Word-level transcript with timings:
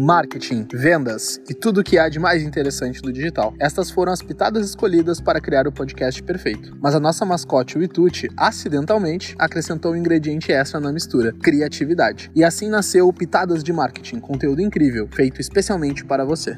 marketing, 0.00 0.66
vendas 0.72 1.38
e 1.48 1.52
tudo 1.52 1.80
o 1.80 1.84
que 1.84 1.98
há 1.98 2.08
de 2.08 2.18
mais 2.18 2.42
interessante 2.42 3.02
do 3.02 3.12
digital. 3.12 3.52
Estas 3.60 3.90
foram 3.90 4.12
as 4.12 4.22
pitadas 4.22 4.66
escolhidas 4.66 5.20
para 5.20 5.40
criar 5.40 5.68
o 5.68 5.72
podcast 5.72 6.22
perfeito. 6.22 6.74
Mas 6.80 6.94
a 6.94 7.00
nossa 7.00 7.26
mascote, 7.26 7.76
o 7.76 7.82
Ituti, 7.82 8.28
acidentalmente 8.36 9.34
acrescentou 9.38 9.92
um 9.92 9.96
ingrediente 9.96 10.50
extra 10.50 10.80
na 10.80 10.90
mistura: 10.90 11.32
criatividade. 11.32 12.30
E 12.34 12.42
assim 12.42 12.70
nasceu 12.70 13.06
o 13.06 13.12
Pitadas 13.12 13.62
de 13.62 13.72
Marketing, 13.72 14.20
conteúdo 14.20 14.62
incrível, 14.62 15.06
feito 15.12 15.40
especialmente 15.40 16.04
para 16.04 16.24
você. 16.24 16.56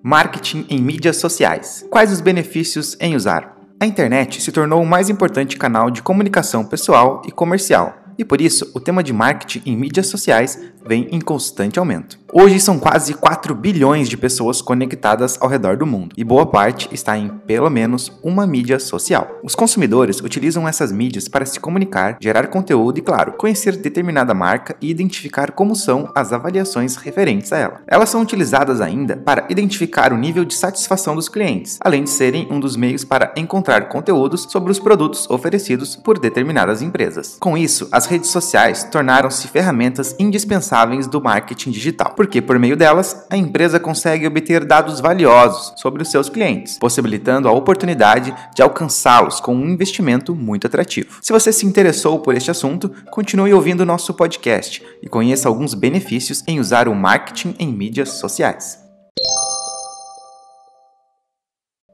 Marketing 0.00 0.64
em 0.70 0.80
mídias 0.80 1.16
sociais. 1.16 1.84
Quais 1.90 2.12
os 2.12 2.20
benefícios 2.20 2.96
em 3.00 3.16
usar? 3.16 3.55
A 3.78 3.84
internet 3.84 4.40
se 4.40 4.50
tornou 4.50 4.82
o 4.82 4.86
mais 4.86 5.10
importante 5.10 5.58
canal 5.58 5.90
de 5.90 6.00
comunicação 6.00 6.64
pessoal 6.64 7.20
e 7.26 7.30
comercial, 7.30 7.94
e 8.16 8.24
por 8.24 8.40
isso 8.40 8.70
o 8.74 8.80
tema 8.80 9.02
de 9.02 9.12
marketing 9.12 9.70
em 9.70 9.76
mídias 9.76 10.06
sociais 10.06 10.58
vem 10.86 11.08
em 11.10 11.20
constante 11.20 11.78
aumento. 11.78 12.18
Hoje 12.32 12.60
são 12.60 12.78
quase 12.78 13.14
4 13.14 13.54
bilhões 13.54 14.08
de 14.08 14.16
pessoas 14.16 14.60
conectadas 14.60 15.38
ao 15.40 15.48
redor 15.48 15.76
do 15.76 15.86
mundo, 15.86 16.14
e 16.18 16.24
boa 16.24 16.44
parte 16.44 16.88
está 16.92 17.16
em 17.16 17.28
pelo 17.28 17.70
menos 17.70 18.12
uma 18.22 18.46
mídia 18.46 18.78
social. 18.78 19.38
Os 19.42 19.54
consumidores 19.54 20.20
utilizam 20.20 20.68
essas 20.68 20.92
mídias 20.92 21.28
para 21.28 21.46
se 21.46 21.58
comunicar, 21.58 22.18
gerar 22.20 22.48
conteúdo 22.48 22.98
e, 22.98 23.02
claro, 23.02 23.32
conhecer 23.32 23.76
determinada 23.76 24.34
marca 24.34 24.76
e 24.82 24.90
identificar 24.90 25.52
como 25.52 25.74
são 25.74 26.10
as 26.14 26.32
avaliações 26.32 26.96
referentes 26.96 27.52
a 27.52 27.58
ela. 27.58 27.80
Elas 27.86 28.10
são 28.10 28.20
utilizadas 28.20 28.80
ainda 28.80 29.16
para 29.16 29.46
identificar 29.48 30.12
o 30.12 30.18
nível 30.18 30.44
de 30.44 30.54
satisfação 30.54 31.14
dos 31.14 31.28
clientes, 31.28 31.78
além 31.80 32.04
de 32.04 32.10
serem 32.10 32.48
um 32.50 32.60
dos 32.60 32.76
meios 32.76 33.04
para 33.04 33.32
encontrar 33.36 33.88
conteúdos 33.88 34.46
sobre 34.50 34.70
os 34.70 34.78
produtos 34.78 35.30
oferecidos 35.30 35.96
por 35.96 36.18
determinadas 36.18 36.82
empresas. 36.82 37.36
Com 37.40 37.56
isso, 37.56 37.88
as 37.90 38.06
redes 38.06 38.30
sociais 38.30 38.84
tornaram-se 38.84 39.48
ferramentas 39.48 40.14
indispensáveis 40.18 40.75
do 41.08 41.22
marketing 41.22 41.70
digital 41.70 42.12
porque 42.14 42.42
por 42.42 42.58
meio 42.58 42.76
delas 42.76 43.26
a 43.30 43.36
empresa 43.36 43.80
consegue 43.80 44.26
obter 44.26 44.64
dados 44.64 45.00
valiosos 45.00 45.72
sobre 45.76 46.02
os 46.02 46.10
seus 46.10 46.28
clientes, 46.28 46.78
possibilitando 46.78 47.48
a 47.48 47.52
oportunidade 47.52 48.34
de 48.54 48.62
alcançá-los 48.62 49.40
com 49.40 49.54
um 49.54 49.68
investimento 49.68 50.34
muito 50.34 50.66
atrativo. 50.66 51.18
Se 51.22 51.32
você 51.32 51.52
se 51.52 51.64
interessou 51.64 52.18
por 52.18 52.34
este 52.34 52.50
assunto, 52.50 52.90
continue 53.10 53.54
ouvindo 53.54 53.86
nosso 53.86 54.12
podcast 54.12 54.84
e 55.02 55.08
conheça 55.08 55.48
alguns 55.48 55.72
benefícios 55.72 56.42
em 56.46 56.60
usar 56.60 56.88
o 56.88 56.94
marketing 56.94 57.54
em 57.58 57.72
mídias 57.72 58.10
sociais. 58.18 58.78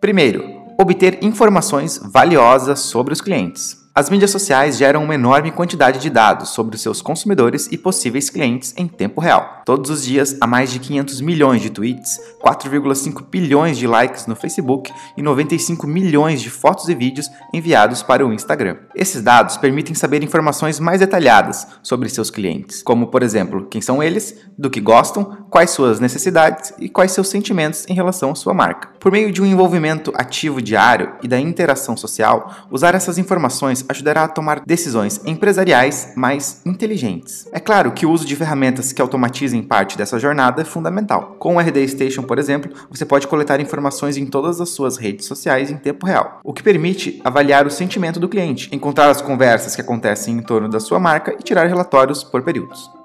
Primeiro, 0.00 0.42
obter 0.80 1.22
informações 1.22 2.00
valiosas 2.02 2.80
sobre 2.80 3.12
os 3.12 3.20
clientes. 3.20 3.81
As 3.94 4.08
mídias 4.08 4.30
sociais 4.30 4.78
geram 4.78 5.04
uma 5.04 5.14
enorme 5.14 5.52
quantidade 5.52 5.98
de 5.98 6.08
dados 6.08 6.48
sobre 6.48 6.74
os 6.76 6.80
seus 6.80 7.02
consumidores 7.02 7.68
e 7.70 7.76
possíveis 7.76 8.30
clientes 8.30 8.72
em 8.74 8.88
tempo 8.88 9.20
real. 9.20 9.60
Todos 9.66 9.90
os 9.90 10.02
dias 10.02 10.34
há 10.40 10.46
mais 10.46 10.72
de 10.72 10.78
500 10.78 11.20
milhões 11.20 11.60
de 11.60 11.68
tweets, 11.68 12.18
4,5 12.42 13.22
bilhões 13.30 13.76
de 13.76 13.86
likes 13.86 14.26
no 14.26 14.34
Facebook 14.34 14.90
e 15.14 15.20
95 15.20 15.86
milhões 15.86 16.40
de 16.40 16.48
fotos 16.48 16.88
e 16.88 16.94
vídeos 16.94 17.30
enviados 17.52 18.02
para 18.02 18.26
o 18.26 18.32
Instagram. 18.32 18.78
Esses 18.94 19.20
dados 19.20 19.58
permitem 19.58 19.94
saber 19.94 20.22
informações 20.22 20.80
mais 20.80 21.00
detalhadas 21.00 21.66
sobre 21.82 22.08
seus 22.08 22.30
clientes, 22.30 22.82
como 22.82 23.08
por 23.08 23.22
exemplo, 23.22 23.66
quem 23.70 23.82
são 23.82 24.02
eles, 24.02 24.34
do 24.56 24.70
que 24.70 24.80
gostam, 24.80 25.46
quais 25.50 25.70
suas 25.70 26.00
necessidades 26.00 26.72
e 26.78 26.88
quais 26.88 27.12
seus 27.12 27.28
sentimentos 27.28 27.84
em 27.90 27.94
relação 27.94 28.30
à 28.30 28.34
sua 28.34 28.54
marca. 28.54 28.88
Por 28.98 29.12
meio 29.12 29.30
de 29.30 29.42
um 29.42 29.46
envolvimento 29.46 30.10
ativo 30.16 30.62
diário 30.62 31.12
e 31.22 31.28
da 31.28 31.38
interação 31.38 31.94
social, 31.94 32.50
usar 32.70 32.94
essas 32.94 33.18
informações 33.18 33.81
ajudará 33.88 34.24
a 34.24 34.28
tomar 34.28 34.62
decisões 34.66 35.20
empresariais 35.24 36.12
mais 36.16 36.60
inteligentes. 36.64 37.48
É 37.52 37.60
claro 37.60 37.92
que 37.92 38.06
o 38.06 38.10
uso 38.10 38.24
de 38.24 38.36
ferramentas 38.36 38.92
que 38.92 39.02
automatizem 39.02 39.62
parte 39.62 39.96
dessa 39.96 40.18
jornada 40.18 40.62
é 40.62 40.64
fundamental. 40.64 41.36
Com 41.38 41.56
o 41.56 41.60
RD 41.60 41.88
Station, 41.88 42.22
por 42.22 42.38
exemplo, 42.38 42.72
você 42.90 43.04
pode 43.04 43.26
coletar 43.26 43.60
informações 43.60 44.16
em 44.16 44.26
todas 44.26 44.60
as 44.60 44.70
suas 44.70 44.96
redes 44.96 45.26
sociais 45.26 45.70
em 45.70 45.76
tempo 45.76 46.06
real, 46.06 46.40
o 46.44 46.52
que 46.52 46.62
permite 46.62 47.20
avaliar 47.24 47.66
o 47.66 47.70
sentimento 47.70 48.20
do 48.20 48.28
cliente, 48.28 48.68
encontrar 48.72 49.10
as 49.10 49.22
conversas 49.22 49.74
que 49.74 49.80
acontecem 49.80 50.36
em 50.36 50.42
torno 50.42 50.68
da 50.68 50.80
sua 50.80 50.98
marca 50.98 51.34
e 51.38 51.42
tirar 51.42 51.66
relatórios 51.66 52.22
por 52.24 52.42
períodos. 52.42 53.01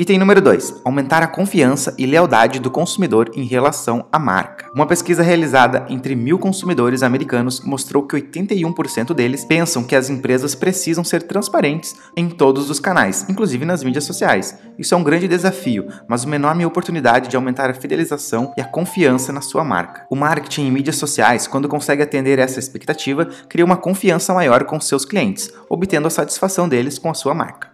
Item 0.00 0.18
número 0.18 0.40
2: 0.40 0.80
aumentar 0.82 1.22
a 1.22 1.26
confiança 1.26 1.94
e 1.98 2.06
lealdade 2.06 2.58
do 2.58 2.70
consumidor 2.70 3.30
em 3.34 3.44
relação 3.44 4.06
à 4.10 4.18
marca. 4.18 4.64
Uma 4.74 4.86
pesquisa 4.86 5.22
realizada 5.22 5.84
entre 5.90 6.16
mil 6.16 6.38
consumidores 6.38 7.02
americanos 7.02 7.60
mostrou 7.60 8.04
que 8.04 8.16
81% 8.16 9.12
deles 9.12 9.44
pensam 9.44 9.84
que 9.84 9.94
as 9.94 10.08
empresas 10.08 10.54
precisam 10.54 11.04
ser 11.04 11.24
transparentes 11.24 11.94
em 12.16 12.30
todos 12.30 12.70
os 12.70 12.80
canais, 12.80 13.26
inclusive 13.28 13.66
nas 13.66 13.84
mídias 13.84 14.04
sociais. 14.04 14.58
Isso 14.78 14.94
é 14.94 14.96
um 14.96 15.04
grande 15.04 15.28
desafio, 15.28 15.88
mas 16.08 16.24
uma 16.24 16.36
enorme 16.36 16.64
oportunidade 16.64 17.28
de 17.28 17.36
aumentar 17.36 17.68
a 17.68 17.74
fidelização 17.74 18.54
e 18.56 18.62
a 18.62 18.64
confiança 18.64 19.34
na 19.34 19.42
sua 19.42 19.62
marca. 19.62 20.06
O 20.08 20.16
marketing 20.16 20.62
em 20.62 20.70
mídias 20.70 20.96
sociais, 20.96 21.46
quando 21.46 21.68
consegue 21.68 22.02
atender 22.02 22.38
essa 22.38 22.58
expectativa, 22.58 23.28
cria 23.50 23.66
uma 23.66 23.76
confiança 23.76 24.32
maior 24.32 24.64
com 24.64 24.80
seus 24.80 25.04
clientes, 25.04 25.52
obtendo 25.68 26.06
a 26.06 26.10
satisfação 26.10 26.66
deles 26.66 26.98
com 26.98 27.10
a 27.10 27.14
sua 27.14 27.34
marca. 27.34 27.69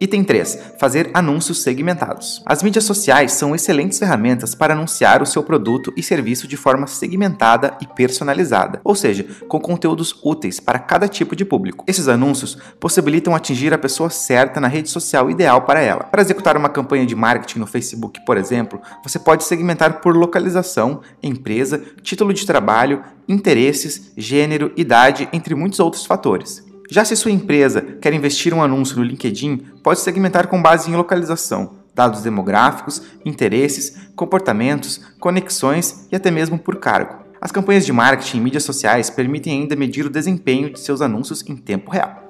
Item 0.00 0.22
3. 0.22 0.74
Fazer 0.78 1.10
anúncios 1.12 1.60
segmentados. 1.62 2.40
As 2.46 2.62
mídias 2.62 2.84
sociais 2.84 3.32
são 3.32 3.52
excelentes 3.52 3.98
ferramentas 3.98 4.54
para 4.54 4.72
anunciar 4.72 5.20
o 5.20 5.26
seu 5.26 5.42
produto 5.42 5.92
e 5.96 6.04
serviço 6.04 6.46
de 6.46 6.56
forma 6.56 6.86
segmentada 6.86 7.76
e 7.80 7.86
personalizada, 7.86 8.80
ou 8.84 8.94
seja, 8.94 9.26
com 9.48 9.58
conteúdos 9.58 10.14
úteis 10.22 10.60
para 10.60 10.78
cada 10.78 11.08
tipo 11.08 11.34
de 11.34 11.44
público. 11.44 11.84
Esses 11.88 12.06
anúncios 12.06 12.56
possibilitam 12.78 13.34
atingir 13.34 13.74
a 13.74 13.78
pessoa 13.78 14.08
certa 14.08 14.60
na 14.60 14.68
rede 14.68 14.88
social 14.88 15.28
ideal 15.28 15.62
para 15.62 15.80
ela. 15.80 16.04
Para 16.04 16.22
executar 16.22 16.56
uma 16.56 16.68
campanha 16.68 17.04
de 17.04 17.16
marketing 17.16 17.58
no 17.58 17.66
Facebook, 17.66 18.24
por 18.24 18.36
exemplo, 18.36 18.80
você 19.02 19.18
pode 19.18 19.42
segmentar 19.42 20.00
por 20.00 20.16
localização, 20.16 21.00
empresa, 21.20 21.82
título 22.02 22.32
de 22.32 22.46
trabalho, 22.46 23.02
interesses, 23.28 24.12
gênero, 24.16 24.72
idade, 24.76 25.28
entre 25.32 25.56
muitos 25.56 25.80
outros 25.80 26.06
fatores. 26.06 26.68
Já 26.90 27.04
se 27.04 27.14
sua 27.14 27.30
empresa 27.30 27.82
quer 28.00 28.14
investir 28.14 28.54
um 28.54 28.62
anúncio 28.62 28.96
no 28.96 29.02
LinkedIn, 29.02 29.60
pode 29.88 30.00
segmentar 30.00 30.48
com 30.48 30.60
base 30.60 30.90
em 30.90 30.94
localização, 30.94 31.76
dados 31.94 32.20
demográficos, 32.20 33.00
interesses, 33.24 34.10
comportamentos, 34.14 35.00
conexões 35.18 36.06
e 36.12 36.14
até 36.14 36.30
mesmo 36.30 36.58
por 36.58 36.76
cargo. 36.76 37.24
As 37.40 37.50
campanhas 37.50 37.86
de 37.86 37.92
marketing 37.94 38.36
em 38.36 38.40
mídias 38.42 38.64
sociais 38.64 39.08
permitem 39.08 39.62
ainda 39.62 39.74
medir 39.74 40.04
o 40.04 40.10
desempenho 40.10 40.70
de 40.70 40.78
seus 40.78 41.00
anúncios 41.00 41.42
em 41.48 41.56
tempo 41.56 41.90
real. 41.90 42.22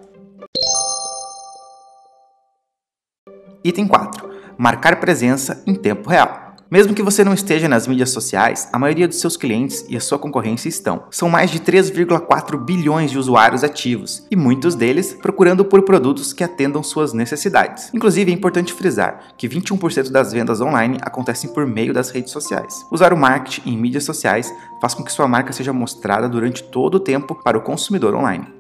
Item 3.65 3.89
4. 3.89 4.31
Marcar 4.57 5.01
presença 5.01 5.61
em 5.67 5.75
tempo 5.75 6.09
real. 6.09 6.48
Mesmo 6.71 6.93
que 6.93 7.03
você 7.03 7.25
não 7.25 7.33
esteja 7.33 7.67
nas 7.67 7.87
mídias 7.87 8.11
sociais, 8.11 8.69
a 8.71 8.79
maioria 8.79 9.09
dos 9.09 9.19
seus 9.19 9.39
clientes 9.39 9.87
e 9.89 9.97
a 9.97 10.01
sua 10.01 10.19
concorrência 10.19 10.69
estão. 10.69 11.05
São 11.11 11.31
mais 11.31 11.51
de 11.51 11.61
3,4 11.61 12.63
bilhões 12.63 13.11
de 13.11 13.19
usuários 13.19 13.65
ativos, 13.65 14.27
e 14.31 14.37
muitos 14.37 14.75
deles 14.75 15.15
procurando 15.15 15.65
por 15.65 15.81
produtos 15.81 16.35
que 16.35 16.45
atendam 16.45 16.83
suas 16.83 17.15
necessidades. 17.15 17.91
Inclusive, 17.95 18.31
é 18.31 18.35
importante 18.35 18.75
frisar 18.75 19.29
que 19.39 19.49
21% 19.49 20.11
das 20.11 20.31
vendas 20.31 20.61
online 20.61 20.99
acontecem 21.01 21.51
por 21.55 21.67
meio 21.67 21.95
das 21.95 22.11
redes 22.11 22.33
sociais. 22.33 22.85
Usar 22.91 23.15
o 23.15 23.17
marketing 23.17 23.71
em 23.71 23.79
mídias 23.79 24.05
sociais 24.05 24.53
faz 24.79 24.93
com 24.93 25.03
que 25.03 25.13
sua 25.13 25.27
marca 25.27 25.55
seja 25.55 25.73
mostrada 25.73 26.29
durante 26.29 26.63
todo 26.63 26.97
o 26.97 27.01
tempo 27.01 27.35
para 27.35 27.57
o 27.57 27.63
consumidor 27.63 28.15
online. 28.15 28.58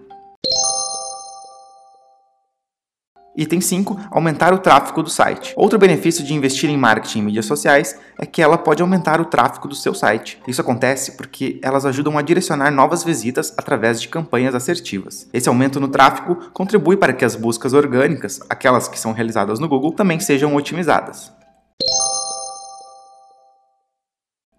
Item 3.38 3.60
5. 3.60 4.08
Aumentar 4.10 4.52
o 4.52 4.58
tráfego 4.58 5.00
do 5.00 5.08
site. 5.08 5.54
Outro 5.56 5.78
benefício 5.78 6.24
de 6.24 6.34
investir 6.34 6.68
em 6.68 6.76
marketing 6.76 7.20
em 7.20 7.22
mídias 7.22 7.46
sociais 7.46 7.96
é 8.18 8.26
que 8.26 8.42
ela 8.42 8.58
pode 8.58 8.82
aumentar 8.82 9.20
o 9.20 9.24
tráfego 9.24 9.68
do 9.68 9.76
seu 9.76 9.94
site. 9.94 10.42
Isso 10.48 10.60
acontece 10.60 11.12
porque 11.12 11.60
elas 11.62 11.86
ajudam 11.86 12.18
a 12.18 12.22
direcionar 12.22 12.72
novas 12.72 13.04
visitas 13.04 13.54
através 13.56 14.02
de 14.02 14.08
campanhas 14.08 14.56
assertivas. 14.56 15.28
Esse 15.32 15.48
aumento 15.48 15.78
no 15.78 15.86
tráfego 15.86 16.50
contribui 16.52 16.96
para 16.96 17.12
que 17.12 17.24
as 17.24 17.36
buscas 17.36 17.74
orgânicas, 17.74 18.40
aquelas 18.50 18.88
que 18.88 18.98
são 18.98 19.12
realizadas 19.12 19.60
no 19.60 19.68
Google, 19.68 19.92
também 19.92 20.18
sejam 20.18 20.56
otimizadas. 20.56 21.32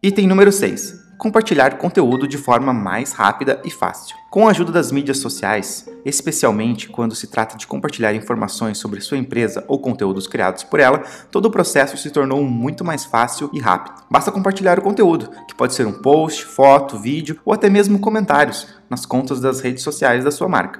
Item 0.01 0.25
número 0.25 0.53
6 0.53 1.08
compartilhar 1.19 1.77
conteúdo 1.77 2.25
de 2.25 2.37
forma 2.37 2.71
mais 2.71 3.11
rápida 3.11 3.61
e 3.65 3.69
fácil. 3.69 4.15
Com 4.29 4.47
a 4.47 4.51
ajuda 4.51 4.71
das 4.71 4.89
mídias 4.89 5.17
sociais, 5.17 5.85
especialmente 6.05 6.87
quando 6.87 7.13
se 7.13 7.27
trata 7.27 7.57
de 7.57 7.67
compartilhar 7.67 8.13
informações 8.13 8.77
sobre 8.77 9.01
sua 9.01 9.17
empresa 9.17 9.65
ou 9.67 9.79
conteúdos 9.79 10.27
criados 10.27 10.63
por 10.63 10.79
ela, 10.79 11.03
todo 11.29 11.47
o 11.47 11.51
processo 11.51 11.97
se 11.97 12.09
tornou 12.09 12.41
muito 12.43 12.85
mais 12.85 13.03
fácil 13.03 13.49
e 13.53 13.59
rápido. 13.59 14.01
Basta 14.09 14.31
compartilhar 14.31 14.79
o 14.79 14.81
conteúdo, 14.81 15.29
que 15.45 15.53
pode 15.53 15.73
ser 15.73 15.85
um 15.85 16.01
post, 16.01 16.45
foto, 16.45 16.97
vídeo 16.97 17.37
ou 17.43 17.53
até 17.53 17.69
mesmo 17.69 17.99
comentários 17.99 18.67
nas 18.89 19.05
contas 19.05 19.41
das 19.41 19.59
redes 19.59 19.83
sociais 19.83 20.23
da 20.23 20.31
sua 20.31 20.47
marca. 20.47 20.79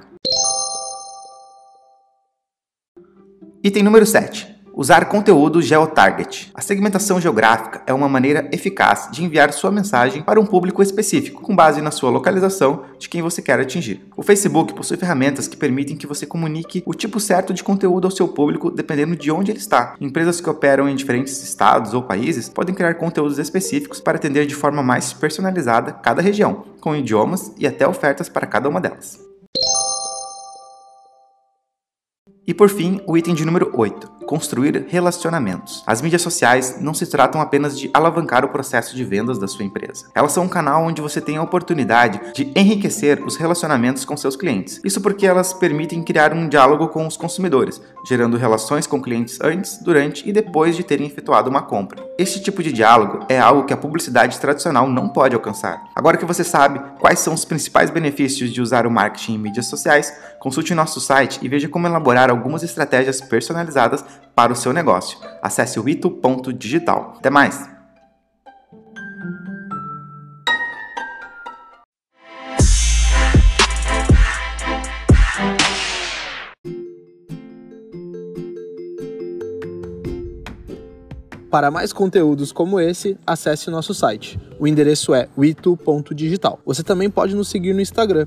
Item 3.62 3.82
número 3.82 4.06
7 4.06 4.59
Usar 4.80 5.10
conteúdo 5.10 5.60
geotarget. 5.60 6.50
A 6.54 6.62
segmentação 6.62 7.20
geográfica 7.20 7.82
é 7.86 7.92
uma 7.92 8.08
maneira 8.08 8.48
eficaz 8.50 9.10
de 9.12 9.22
enviar 9.22 9.52
sua 9.52 9.70
mensagem 9.70 10.22
para 10.22 10.40
um 10.40 10.46
público 10.46 10.82
específico, 10.82 11.42
com 11.42 11.54
base 11.54 11.82
na 11.82 11.90
sua 11.90 12.08
localização 12.08 12.84
de 12.98 13.06
quem 13.06 13.20
você 13.20 13.42
quer 13.42 13.60
atingir. 13.60 14.00
O 14.16 14.22
Facebook 14.22 14.72
possui 14.72 14.96
ferramentas 14.96 15.46
que 15.46 15.54
permitem 15.54 15.98
que 15.98 16.06
você 16.06 16.24
comunique 16.24 16.82
o 16.86 16.94
tipo 16.94 17.20
certo 17.20 17.52
de 17.52 17.62
conteúdo 17.62 18.06
ao 18.06 18.10
seu 18.10 18.26
público 18.26 18.70
dependendo 18.70 19.14
de 19.14 19.30
onde 19.30 19.50
ele 19.50 19.58
está. 19.58 19.96
Empresas 20.00 20.40
que 20.40 20.48
operam 20.48 20.88
em 20.88 20.96
diferentes 20.96 21.42
estados 21.42 21.92
ou 21.92 22.02
países 22.02 22.48
podem 22.48 22.74
criar 22.74 22.94
conteúdos 22.94 23.38
específicos 23.38 24.00
para 24.00 24.16
atender 24.16 24.46
de 24.46 24.54
forma 24.54 24.82
mais 24.82 25.12
personalizada 25.12 25.92
cada 25.92 26.22
região, 26.22 26.64
com 26.80 26.96
idiomas 26.96 27.52
e 27.58 27.66
até 27.66 27.86
ofertas 27.86 28.30
para 28.30 28.46
cada 28.46 28.66
uma 28.66 28.80
delas. 28.80 29.28
E 32.50 32.54
por 32.54 32.68
fim, 32.68 33.00
o 33.06 33.16
item 33.16 33.34
de 33.34 33.44
número 33.44 33.70
8, 33.72 34.10
construir 34.30 34.86
relacionamentos. 34.88 35.82
As 35.84 36.00
mídias 36.00 36.22
sociais 36.22 36.76
não 36.80 36.94
se 36.94 37.04
tratam 37.04 37.40
apenas 37.40 37.76
de 37.76 37.90
alavancar 37.92 38.44
o 38.44 38.48
processo 38.48 38.94
de 38.94 39.04
vendas 39.04 39.40
da 39.40 39.48
sua 39.48 39.64
empresa. 39.64 40.06
Elas 40.14 40.30
são 40.30 40.44
um 40.44 40.48
canal 40.48 40.84
onde 40.84 41.02
você 41.02 41.20
tem 41.20 41.36
a 41.36 41.42
oportunidade 41.42 42.32
de 42.32 42.52
enriquecer 42.54 43.20
os 43.26 43.34
relacionamentos 43.34 44.04
com 44.04 44.16
seus 44.16 44.36
clientes. 44.36 44.80
Isso 44.84 45.00
porque 45.00 45.26
elas 45.26 45.52
permitem 45.52 46.00
criar 46.04 46.32
um 46.32 46.48
diálogo 46.48 46.86
com 46.86 47.08
os 47.08 47.16
consumidores, 47.16 47.82
gerando 48.06 48.36
relações 48.36 48.86
com 48.86 49.02
clientes 49.02 49.40
antes, 49.42 49.78
durante 49.82 50.28
e 50.28 50.32
depois 50.32 50.76
de 50.76 50.84
terem 50.84 51.08
efetuado 51.08 51.50
uma 51.50 51.62
compra. 51.62 52.00
Este 52.16 52.40
tipo 52.40 52.62
de 52.62 52.72
diálogo 52.72 53.26
é 53.28 53.40
algo 53.40 53.64
que 53.64 53.72
a 53.72 53.76
publicidade 53.76 54.38
tradicional 54.38 54.86
não 54.88 55.08
pode 55.08 55.34
alcançar. 55.34 55.82
Agora 55.92 56.16
que 56.16 56.24
você 56.24 56.44
sabe 56.44 56.80
quais 57.00 57.18
são 57.18 57.34
os 57.34 57.44
principais 57.44 57.90
benefícios 57.90 58.52
de 58.52 58.62
usar 58.62 58.86
o 58.86 58.90
marketing 58.92 59.34
em 59.34 59.38
mídias 59.38 59.66
sociais, 59.66 60.14
consulte 60.38 60.72
nosso 60.72 61.00
site 61.00 61.40
e 61.42 61.48
veja 61.48 61.68
como 61.68 61.88
elaborar 61.88 62.30
algumas 62.30 62.62
estratégias 62.62 63.20
personalizadas 63.20 64.04
para 64.34 64.52
o 64.52 64.56
seu 64.56 64.72
negócio. 64.72 65.18
Acesse 65.42 65.78
o 65.78 65.88
ito.digital. 65.88 67.14
Até 67.18 67.30
mais! 67.30 67.68
Para 81.50 81.68
mais 81.70 81.92
conteúdos 81.92 82.52
como 82.52 82.78
esse, 82.78 83.18
acesse 83.26 83.70
nosso 83.70 83.92
site. 83.92 84.38
O 84.60 84.68
endereço 84.68 85.14
é 85.14 85.26
wito.digital. 85.38 86.60
Você 86.66 86.82
também 86.82 87.08
pode 87.08 87.34
nos 87.34 87.48
seguir 87.48 87.72
no 87.72 87.80
Instagram, 87.80 88.26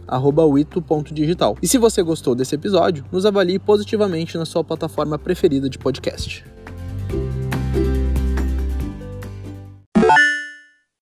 wito.digital. 0.51 1.56
E 1.62 1.68
se 1.68 1.77
você 1.77 2.01
gostou 2.01 2.33
desse 2.33 2.56
episódio, 2.56 3.06
nos 3.12 3.24
avalie 3.24 3.59
positivamente 3.59 4.35
na 4.35 4.44
sua 4.44 4.63
plataforma 4.63 5.19
preferida 5.19 5.69
de 5.69 5.77
podcast. 5.77 6.44